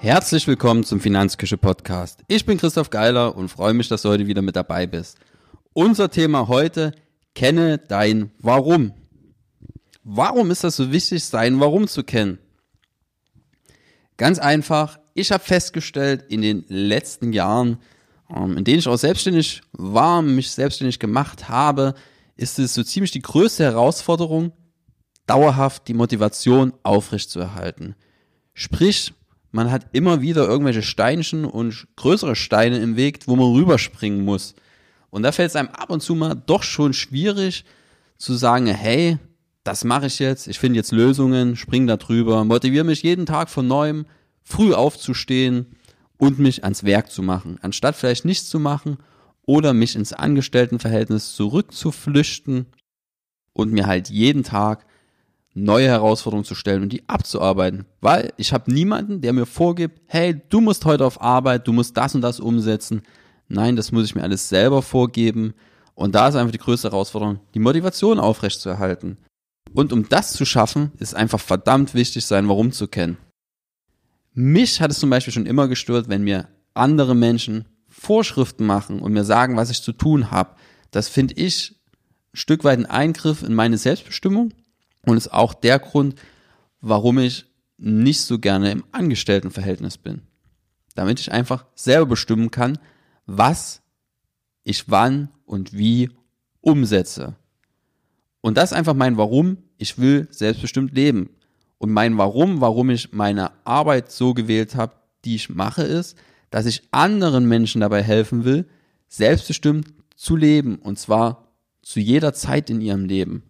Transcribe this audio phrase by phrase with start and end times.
[0.00, 2.22] Herzlich willkommen zum Finanzküche Podcast.
[2.28, 5.18] Ich bin Christoph Geiler und freue mich, dass du heute wieder mit dabei bist.
[5.72, 6.92] Unser Thema heute,
[7.34, 8.94] kenne dein Warum.
[10.04, 12.38] Warum ist das so wichtig, sein Warum zu kennen?
[14.16, 17.78] Ganz einfach, ich habe festgestellt in den letzten Jahren,
[18.32, 21.94] ähm, in denen ich auch selbstständig war, mich selbstständig gemacht habe,
[22.36, 24.52] ist es so ziemlich die größte Herausforderung,
[25.26, 27.96] dauerhaft die Motivation aufrechtzuerhalten.
[28.54, 29.12] Sprich,
[29.50, 34.54] man hat immer wieder irgendwelche Steinchen und größere Steine im Weg, wo man rüberspringen muss.
[35.10, 37.64] Und da fällt es einem ab und zu mal doch schon schwierig
[38.18, 39.18] zu sagen, hey,
[39.64, 43.48] das mache ich jetzt, ich finde jetzt Lösungen, spring da drüber, motiviere mich jeden Tag
[43.48, 44.06] von neuem,
[44.42, 45.66] früh aufzustehen
[46.16, 48.98] und mich ans Werk zu machen, anstatt vielleicht nichts zu machen
[49.42, 52.66] oder mich ins Angestelltenverhältnis zurückzuflüchten
[53.52, 54.86] und mir halt jeden Tag
[55.54, 57.86] neue Herausforderungen zu stellen und die abzuarbeiten.
[58.00, 61.96] Weil ich habe niemanden, der mir vorgibt, hey, du musst heute auf Arbeit, du musst
[61.96, 63.02] das und das umsetzen.
[63.48, 65.54] Nein, das muss ich mir alles selber vorgeben.
[65.94, 69.18] Und da ist einfach die größte Herausforderung, die Motivation aufrechtzuerhalten.
[69.72, 73.18] Und um das zu schaffen, ist einfach verdammt wichtig, sein Warum zu kennen.
[74.32, 79.12] Mich hat es zum Beispiel schon immer gestört, wenn mir andere Menschen Vorschriften machen und
[79.12, 80.54] mir sagen, was ich zu tun habe.
[80.90, 81.74] Das finde ich
[82.32, 84.52] ein Stück weit ein Eingriff in meine Selbstbestimmung
[85.08, 86.14] und ist auch der Grund,
[86.80, 87.46] warum ich
[87.78, 90.22] nicht so gerne im Angestelltenverhältnis bin.
[90.94, 92.78] Damit ich einfach selber bestimmen kann,
[93.26, 93.82] was
[94.64, 96.10] ich wann und wie
[96.60, 97.36] umsetze.
[98.40, 99.58] Und das ist einfach mein Warum.
[99.78, 101.30] Ich will selbstbestimmt leben.
[101.78, 104.94] Und mein Warum, warum ich meine Arbeit so gewählt habe,
[105.24, 106.16] die ich mache, ist,
[106.50, 108.66] dass ich anderen Menschen dabei helfen will,
[109.08, 110.76] selbstbestimmt zu leben.
[110.76, 111.48] Und zwar
[111.82, 113.44] zu jeder Zeit in ihrem Leben.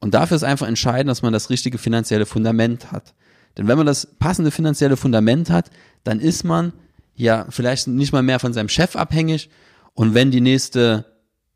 [0.00, 3.14] Und dafür ist einfach entscheidend, dass man das richtige finanzielle Fundament hat.
[3.56, 5.70] Denn wenn man das passende finanzielle Fundament hat,
[6.04, 6.72] dann ist man
[7.14, 9.48] ja vielleicht nicht mal mehr von seinem Chef abhängig.
[9.94, 11.06] Und wenn die nächste,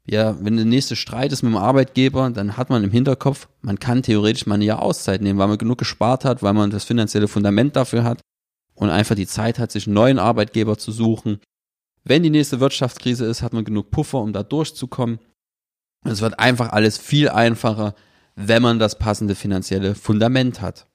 [0.06, 3.78] ja, wenn der nächste Streit ist mit dem Arbeitgeber, dann hat man im Hinterkopf, man
[3.78, 6.84] kann theoretisch mal ein Jahr Auszeit nehmen, weil man genug gespart hat, weil man das
[6.84, 8.22] finanzielle Fundament dafür hat
[8.74, 11.38] und einfach die Zeit hat, sich einen neuen Arbeitgeber zu suchen.
[12.02, 15.18] Wenn die nächste Wirtschaftskrise ist, hat man genug Puffer, um da durchzukommen.
[16.04, 17.94] Es wird einfach alles viel einfacher,
[18.48, 20.86] wenn man das passende finanzielle Fundament hat.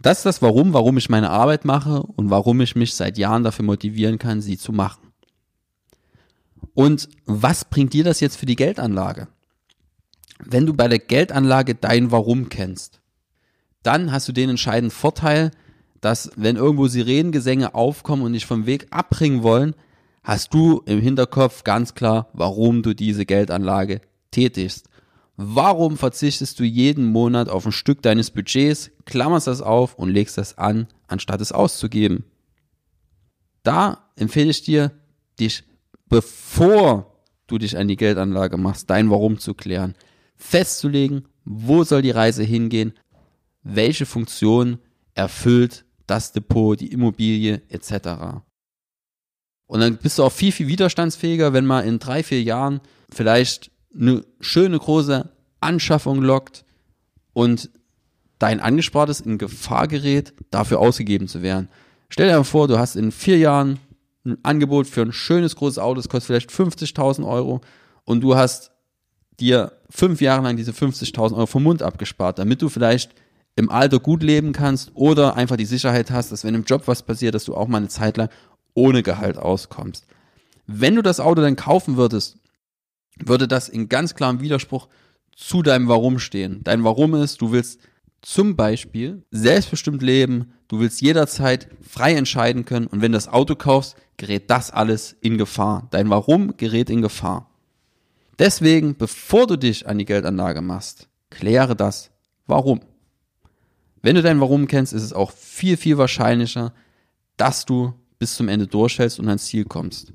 [0.00, 3.42] Das ist das Warum, warum ich meine Arbeit mache und warum ich mich seit Jahren
[3.42, 5.12] dafür motivieren kann, sie zu machen.
[6.74, 9.28] Und was bringt dir das jetzt für die Geldanlage?
[10.38, 13.00] Wenn du bei der Geldanlage dein Warum kennst,
[13.82, 15.50] dann hast du den entscheidenden Vorteil,
[16.00, 19.74] dass wenn irgendwo Sirenengesänge aufkommen und dich vom Weg abbringen wollen,
[20.22, 24.00] hast du im Hinterkopf ganz klar, warum du diese Geldanlage
[24.30, 24.88] tätigst.
[25.40, 30.36] Warum verzichtest du jeden Monat auf ein Stück deines Budgets, klammerst das auf und legst
[30.36, 32.24] das an, anstatt es auszugeben?
[33.62, 34.90] Da empfehle ich dir,
[35.38, 35.62] dich,
[36.08, 39.94] bevor du dich an die Geldanlage machst, dein Warum zu klären,
[40.34, 42.92] festzulegen, wo soll die Reise hingehen,
[43.62, 44.78] welche Funktion
[45.14, 48.42] erfüllt das Depot, die Immobilie etc.
[49.68, 53.70] Und dann bist du auch viel, viel widerstandsfähiger, wenn mal in drei, vier Jahren vielleicht
[53.98, 56.64] eine schöne große Anschaffung lockt
[57.32, 57.70] und
[58.38, 61.68] dein Angespartes in Gefahr gerät, dafür ausgegeben zu werden.
[62.08, 63.80] Stell dir vor, du hast in vier Jahren
[64.24, 67.60] ein Angebot für ein schönes großes Auto, das kostet vielleicht 50.000 Euro
[68.04, 68.70] und du hast
[69.40, 73.14] dir fünf Jahre lang diese 50.000 Euro vom Mund abgespart, damit du vielleicht
[73.56, 77.02] im Alter gut leben kannst oder einfach die Sicherheit hast, dass wenn im Job was
[77.02, 78.28] passiert, dass du auch mal eine Zeit lang
[78.74, 80.06] ohne Gehalt auskommst.
[80.66, 82.36] Wenn du das Auto dann kaufen würdest
[83.24, 84.88] würde das in ganz klarem Widerspruch
[85.34, 86.60] zu deinem Warum stehen.
[86.64, 87.80] Dein Warum ist, du willst
[88.22, 93.54] zum Beispiel selbstbestimmt leben, du willst jederzeit frei entscheiden können und wenn du das Auto
[93.54, 95.86] kaufst, gerät das alles in Gefahr.
[95.90, 97.50] Dein Warum gerät in Gefahr.
[98.38, 102.10] Deswegen, bevor du dich an die Geldanlage machst, kläre das
[102.46, 102.80] Warum.
[104.02, 106.72] Wenn du dein Warum kennst, ist es auch viel, viel wahrscheinlicher,
[107.36, 110.12] dass du bis zum Ende durchhältst und ans Ziel kommst.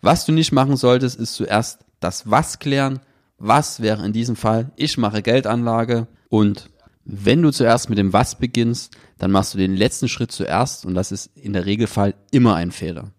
[0.00, 3.00] Was du nicht machen solltest, ist zuerst das Was klären.
[3.38, 6.70] Was wäre in diesem Fall, ich mache Geldanlage und
[7.04, 10.94] wenn du zuerst mit dem Was beginnst, dann machst du den letzten Schritt zuerst und
[10.94, 13.12] das ist in der Regelfall immer ein Fehler.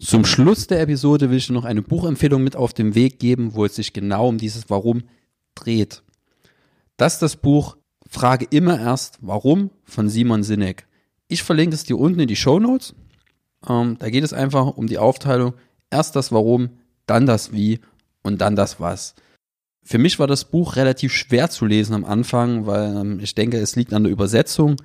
[0.00, 3.54] Zum Schluss der Episode will ich dir noch eine Buchempfehlung mit auf den Weg geben,
[3.54, 5.04] wo es sich genau um dieses Warum
[5.54, 6.02] dreht.
[6.96, 7.76] Das ist das Buch
[8.08, 10.86] Frage immer erst Warum von Simon Sinek.
[11.28, 12.94] Ich verlinke es dir unten in die Show Notes.
[13.68, 15.54] Ähm, da geht es einfach um die Aufteilung.
[15.90, 16.70] Erst das Warum,
[17.06, 17.80] dann das Wie
[18.26, 19.14] und dann das Was.
[19.82, 23.58] Für mich war das Buch relativ schwer zu lesen am Anfang, weil ähm, ich denke,
[23.58, 24.76] es liegt an der Übersetzung.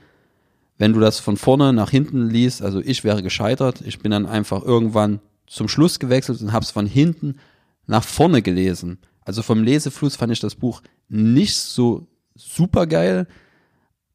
[0.77, 4.25] wenn du das von vorne nach hinten liest, also ich wäre gescheitert, ich bin dann
[4.25, 7.35] einfach irgendwann zum Schluss gewechselt und habe es von hinten
[7.85, 8.97] nach vorne gelesen.
[9.23, 13.27] Also vom Lesefluss fand ich das Buch nicht so super geil,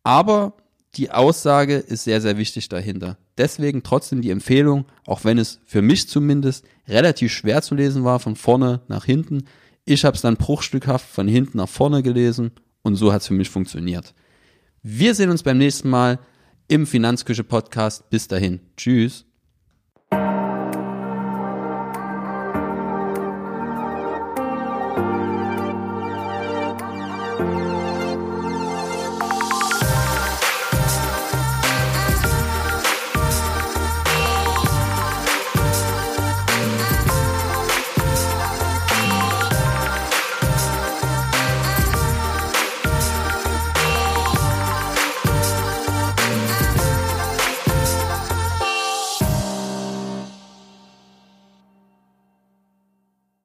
[0.03, 0.55] aber
[0.95, 3.17] die Aussage ist sehr, sehr wichtig dahinter.
[3.39, 8.19] Deswegen trotzdem die Empfehlung, auch wenn es für mich zumindest relativ schwer zu lesen war,
[8.19, 9.45] von vorne nach hinten.
[9.85, 12.53] Ich habe es dann bruchstückhaft von hinten nach vorne gelesen
[12.83, 14.15] und so hat es für mich funktioniert.
[14.83, 16.19] Wir sehen uns beim nächsten Mal
[16.69, 18.09] im Finanzküche Podcast.
[18.11, 18.61] Bis dahin.
[18.77, 19.26] Tschüss.